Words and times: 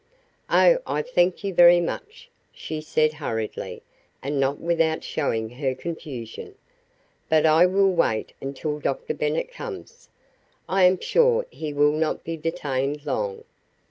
"Oh, 0.49 0.79
I 0.87 1.03
thank 1.03 1.43
you 1.43 1.53
very 1.53 1.79
much," 1.79 2.31
she 2.51 2.81
said 2.81 3.13
hurriedly 3.13 3.83
and 4.23 4.39
not 4.39 4.57
without 4.59 5.03
showing 5.03 5.47
her 5.49 5.75
confusion, 5.75 6.55
"but 7.29 7.45
I 7.45 7.67
will 7.67 7.91
wait 7.91 8.33
until 8.41 8.79
Dr. 8.79 9.13
Bennet 9.13 9.51
comes. 9.51 10.09
I 10.67 10.85
am 10.85 10.99
sure 10.99 11.45
he 11.51 11.71
will 11.71 11.91
not 11.91 12.23
be 12.23 12.35
detained 12.35 13.05
long. 13.05 13.43